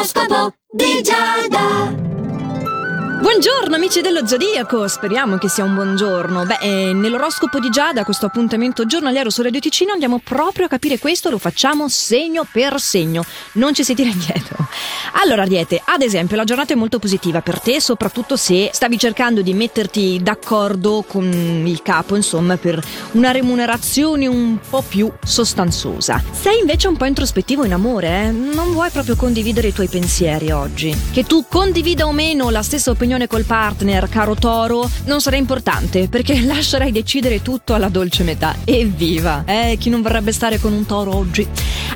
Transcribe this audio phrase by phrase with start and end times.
[0.00, 2.19] L'oroscopo di Giada.
[3.20, 6.46] Buongiorno amici dello Zodiaco, speriamo che sia un buon giorno.
[6.46, 10.98] Beh, eh, nell'oroscopo di Giada, questo appuntamento giornaliero su Radio Ticino, andiamo proprio a capire
[10.98, 13.22] questo, lo facciamo segno per segno,
[13.52, 14.66] non ci si tira indietro.
[15.22, 19.42] Allora, Ariete, ad esempio, la giornata è molto positiva per te, soprattutto se stavi cercando
[19.42, 21.26] di metterti d'accordo con
[21.66, 26.22] il capo, insomma, per una remunerazione un po' più sostanziosa.
[26.32, 28.30] Sei invece un po' introspettivo in amore, eh?
[28.30, 30.96] Non vuoi proprio condividere i tuoi pensieri oggi.
[31.12, 35.36] Che tu condivida o meno la stessa opinione riunione col partner, caro Toro, non sarà
[35.36, 38.54] importante perché lascerai decidere tutto alla dolce metà.
[38.64, 39.42] Evviva!
[39.46, 41.44] Eh, chi non vorrebbe stare con un Toro oggi?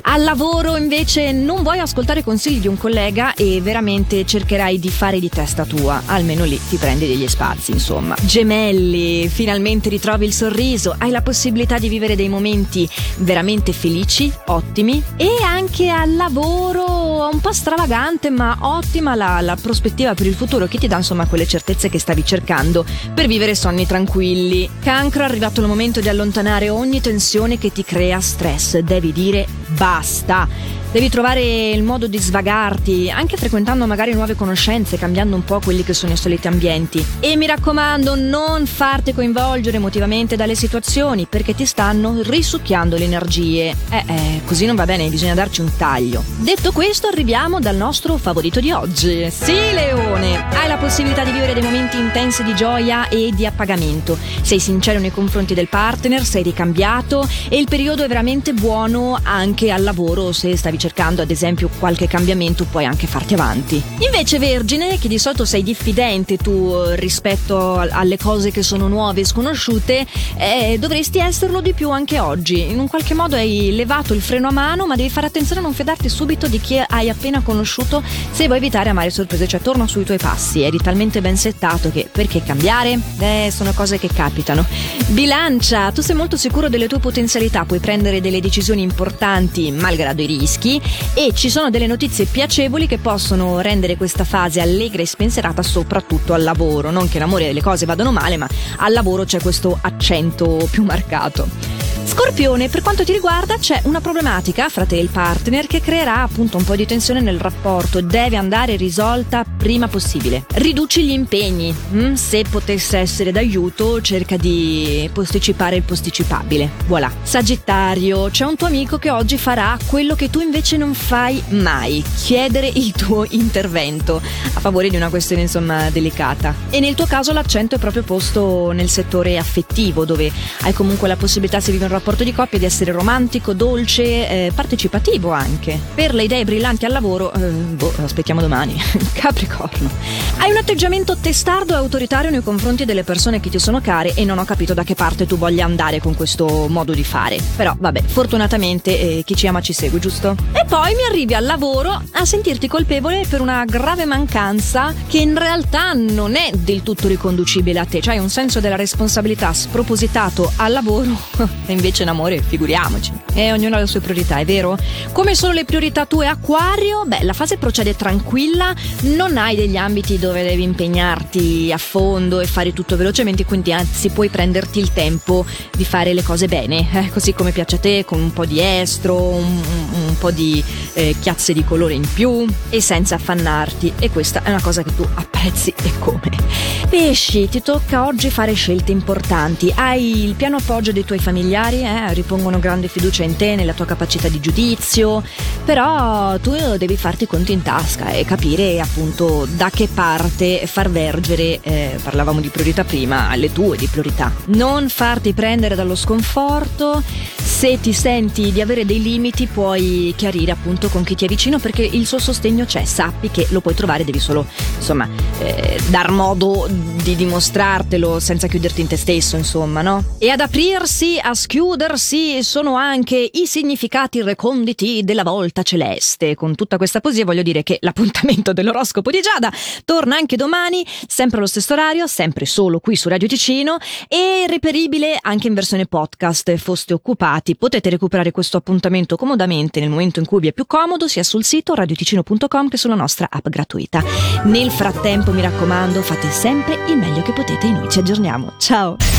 [0.07, 5.19] Al lavoro invece non vuoi ascoltare consigli di un collega e veramente cercherai di fare
[5.19, 8.15] di testa tua, almeno lì ti prendi degli spazi, insomma.
[8.21, 15.01] Gemelli, finalmente ritrovi il sorriso, hai la possibilità di vivere dei momenti veramente felici, ottimi
[15.15, 20.67] e anche al lavoro un po' stravagante ma ottima la, la prospettiva per il futuro
[20.67, 24.67] che ti dà insomma quelle certezze che stavi cercando per vivere sonni tranquilli.
[24.81, 28.79] Cancro, è arrivato il momento di allontanare ogni tensione che ti crea stress.
[28.79, 30.47] Devi dire basta.
[30.95, 35.83] Devi trovare il modo di svagarti, anche frequentando magari nuove conoscenze, cambiando un po' quelli
[35.83, 37.05] che sono i soliti ambienti.
[37.19, 43.75] E mi raccomando, non farti coinvolgere emotivamente dalle situazioni, perché ti stanno risucchiando le energie.
[43.89, 46.23] Eh, eh, così non va bene, bisogna darci un taglio.
[46.37, 49.29] Detto questo, arriviamo dal nostro favorito di oggi.
[49.29, 50.47] Sì, Leone!
[50.53, 54.17] Hai la possibilità di vivere dei momenti intensi di gioia e di appagamento.
[54.41, 59.71] Sei sincero nei confronti del partner, sei ricambiato e il periodo è veramente buono anche
[59.71, 63.81] al lavoro se stavi cercando cercando ad esempio qualche cambiamento puoi anche farti avanti.
[63.97, 69.21] Invece Vergine, che di solito sei diffidente tu eh, rispetto alle cose che sono nuove
[69.21, 70.05] e sconosciute,
[70.37, 72.69] eh, dovresti esserlo di più anche oggi.
[72.69, 75.63] In un qualche modo hai levato il freno a mano, ma devi fare attenzione a
[75.63, 79.87] non fidarti subito di chi hai appena conosciuto se vuoi evitare amare sorprese, cioè torna
[79.87, 82.99] sui tuoi passi, eri talmente ben settato che perché cambiare?
[83.17, 84.63] Eh, sono cose che capitano.
[85.07, 90.27] Bilancia, tu sei molto sicuro delle tue potenzialità, puoi prendere delle decisioni importanti malgrado i
[90.27, 90.74] rischi
[91.13, 96.33] e ci sono delle notizie piacevoli che possono rendere questa fase allegra e spensierata soprattutto
[96.33, 96.91] al lavoro.
[96.91, 98.47] Non che l'amore e le cose vadano male, ma
[98.77, 101.74] al lavoro c'è questo accento più marcato.
[102.05, 106.21] Scorpione, per quanto ti riguarda c'è una problematica fra te e il partner che creerà
[106.21, 110.45] appunto un po' di tensione nel rapporto, deve andare risolta prima possibile.
[110.53, 112.13] Riduci gli impegni, mm?
[112.13, 116.69] se potesse essere d'aiuto cerca di posticipare il posticipabile.
[116.85, 117.11] Voilà.
[117.23, 122.03] Sagittario, c'è un tuo amico che oggi farà quello che tu invece non fai mai,
[122.17, 124.21] chiedere il tuo intervento
[124.53, 126.53] a favore di una questione insomma delicata.
[126.69, 131.15] E nel tuo caso l'accento è proprio posto nel settore affettivo dove hai comunque la
[131.15, 135.79] possibilità se vivi un rapporto di coppia di essere romantico, dolce, eh, partecipativo anche.
[135.93, 138.79] Per le idee brillanti al lavoro, eh, boh, aspettiamo domani.
[139.13, 139.89] Capricorno.
[140.37, 144.25] Hai un atteggiamento testardo e autoritario nei confronti delle persone che ti sono care e
[144.25, 147.39] non ho capito da che parte tu voglia andare con questo modo di fare.
[147.55, 150.35] Però, vabbè, fortunatamente eh, chi ci ama ci segue, giusto?
[150.51, 155.37] E poi mi arrivi al lavoro a sentirti colpevole per una grave mancanza che in
[155.37, 160.73] realtà non è del tutto riconducibile a te, cioè un senso della responsabilità spropositato al
[160.73, 161.17] lavoro
[161.65, 163.11] e invece in amore, figuriamoci.
[163.33, 164.75] E ognuno ha le sue priorità, è vero?
[165.11, 167.03] Come sono le priorità tue, Acquario?
[167.05, 172.47] Beh, la fase procede tranquilla, non hai degli ambiti dove devi impegnarti a fondo e
[172.47, 177.09] fare tutto velocemente, quindi anzi puoi prenderti il tempo di fare le cose bene, eh,
[177.11, 179.61] così come piace a te, con un po' di estro, un,
[180.07, 180.63] un po' di
[180.93, 183.93] eh, chiazze di colore in più e senza affannarti.
[183.99, 186.73] E questa è una cosa che tu apprezzi e come.
[186.89, 189.71] Pesci, ti tocca oggi fare scelte importanti.
[189.75, 192.13] Hai il piano appoggio dei tuoi familiari, eh?
[192.13, 195.23] ripongono grande fiducia in te, nella tua capacità di giudizio,
[195.63, 201.59] però tu devi farti conti in tasca e capire appunto da che parte far vergere,
[201.61, 204.31] eh, parlavamo di priorità prima, le tue di priorità.
[204.47, 207.01] Non farti prendere dallo sconforto,
[207.35, 211.59] se ti senti di avere dei limiti puoi chiarire appunto con chi ti è vicino
[211.59, 214.45] perché il suo sostegno c'è, sappi che lo puoi trovare, devi solo
[214.77, 215.07] insomma
[215.39, 220.03] eh, dar modo di dimostrartelo senza chiuderti in te stesso, insomma, no?
[220.17, 221.33] E ad aprirsi, a
[221.65, 226.35] schiudersi sono anche i significati reconditi della volta celeste.
[226.35, 229.51] Con tutta questa poesia voglio dire che l'appuntamento dell'oroscopo di Giada
[229.83, 233.77] torna anche domani, sempre allo stesso orario, sempre solo qui su Radio Ticino
[234.07, 236.55] e reperibile anche in versione podcast.
[236.57, 241.07] Foste occupati, potete recuperare questo appuntamento comodamente nel momento in cui vi è più comodo,
[241.07, 244.03] sia sul sito radioticino.com che sulla nostra app gratuita.
[244.43, 248.53] Nel frattempo, mi raccomando, fate sempre il meglio che potete e noi ci aggiorniamo.
[248.59, 249.15] Ciao!